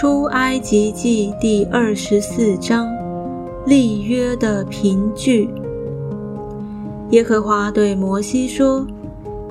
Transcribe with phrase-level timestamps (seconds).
[0.00, 2.86] 出埃及记第二十四章
[3.66, 5.50] 立约的凭据。
[7.10, 8.86] 耶和华对摩西说：“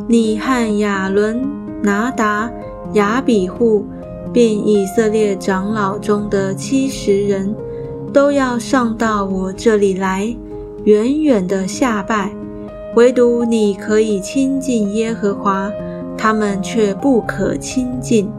[0.07, 1.45] 你和亚伦、
[1.83, 2.49] 拿达、
[2.93, 3.85] 亚比户，
[4.31, 7.53] 并以色列长老中的七十人，
[8.13, 10.33] 都要上到我这里来，
[10.85, 12.31] 远远的下拜。
[12.95, 15.69] 唯独你可以亲近耶和华，
[16.17, 18.31] 他们却不可亲近。”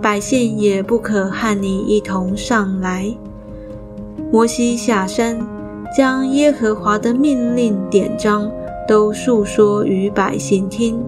[0.00, 3.12] 百姓也不可和你一同上来。
[4.30, 5.38] 摩西下山，
[5.96, 8.50] 将耶和华的命令典章
[8.86, 11.02] 都述说与百姓听。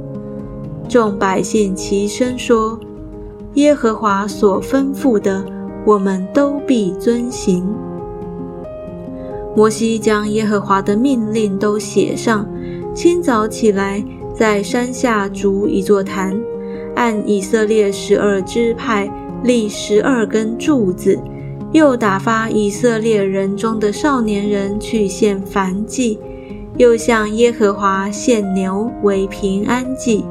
[0.88, 2.78] 众百姓齐声说
[3.54, 5.45] ：“耶和华所吩咐的，
[5.84, 7.64] 我们都必遵行。”
[9.54, 12.45] 摩西将耶和华的命令都写上，
[12.95, 14.02] 清早起来，
[14.34, 16.36] 在山下筑一座坛。
[17.00, 19.10] 按以色列十二支派
[19.42, 21.18] 立十二根柱子，
[21.73, 26.18] 又打发以色列人中的少年人去献燔祭，
[26.76, 30.26] 又向耶和华献牛为平安祭。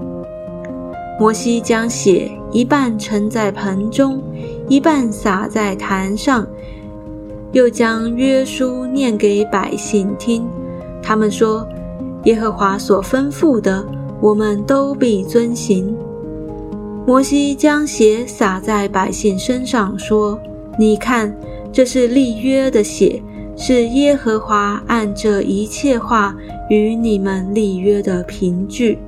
[1.20, 4.22] 摩西将血一半盛在盆中，
[4.68, 6.46] 一半洒在坛上，
[7.52, 10.48] 又将约书念给百姓听。
[11.02, 11.68] 他们说
[12.26, 13.84] ：“耶和华所吩咐的，
[14.22, 15.98] 我们都必遵行。”
[17.10, 20.40] 摩西将血洒在百姓身上，说
[20.78, 21.36] ：“你看，
[21.72, 23.20] 这是立约的血，
[23.58, 26.36] 是耶和华按这一切话
[26.70, 29.00] 与你们立约的凭据。”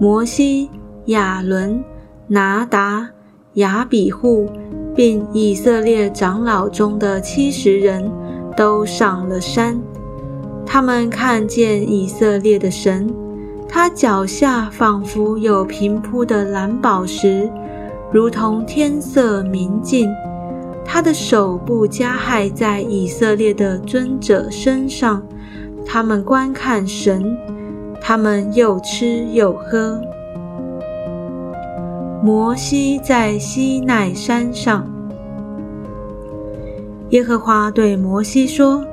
[0.00, 0.68] 摩西、
[1.04, 1.80] 亚伦、
[2.26, 3.08] 拿达、
[3.52, 4.48] 亚比户，
[4.96, 8.10] 并以色列长老中的七十人
[8.56, 9.80] 都上了山，
[10.66, 13.08] 他们看见以色列的神。
[13.68, 17.50] 他脚下仿佛有平铺的蓝宝石，
[18.12, 20.08] 如同天色明净。
[20.84, 25.22] 他的手部加害在以色列的尊者身上，
[25.84, 27.36] 他们观看神，
[28.00, 30.00] 他们又吃又喝。
[32.22, 34.86] 摩西在西奈山上，
[37.10, 38.84] 耶和华对摩西说：“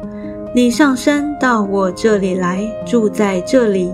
[0.55, 3.93] 你上山到我这里来，住在这里。”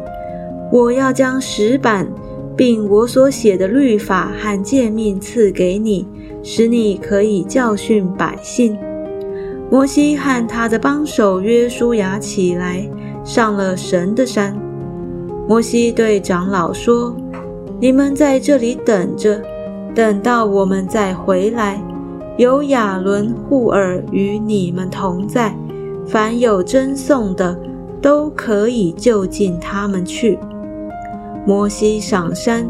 [0.71, 2.07] 我要将石板，
[2.55, 6.07] 并我所写的律法和诫命赐给你，
[6.43, 8.77] 使你可以教训百姓。
[9.69, 12.89] 摩西和他的帮手约书亚起来，
[13.23, 14.55] 上了神的山。
[15.47, 17.15] 摩西对长老说
[17.79, 19.41] ：“你们在这里等着，
[19.95, 21.81] 等到我们再回来。
[22.37, 25.55] 有亚伦、护尔与你们同在，
[26.05, 27.57] 凡有真颂的，
[28.01, 30.37] 都可以就近他们去。”
[31.47, 32.67] 摩西上山，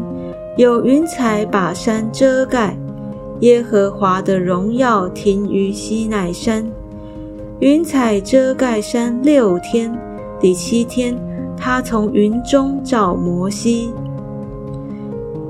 [0.56, 2.78] 有云彩把山遮盖。
[3.40, 6.64] 耶和华的荣耀停于西奈山，
[7.58, 9.92] 云彩遮盖山六天。
[10.38, 11.18] 第七天，
[11.56, 13.92] 他从云中照摩西。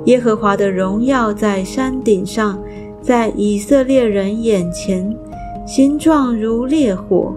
[0.07, 2.59] 耶和华的荣耀在山顶上，
[3.03, 5.15] 在以色列人眼前，
[5.67, 7.35] 形状如烈火。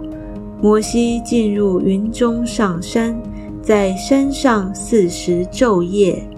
[0.62, 3.14] 摩西进入云中上山。
[3.62, 6.31] 在山上四时昼夜。